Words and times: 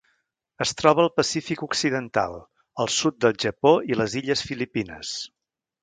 Es 0.63 0.71
troba 0.79 1.03
al 1.07 1.11
Pacífic 1.17 1.61
occidental: 1.67 2.35
el 2.85 2.91
sud 2.97 3.23
del 3.27 3.39
Japó 3.47 3.75
i 3.93 4.01
les 4.03 4.21
illes 4.25 4.47
Filipines. 4.51 5.15